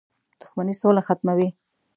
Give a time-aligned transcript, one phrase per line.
[0.41, 1.49] •دښمني سوله ختموي.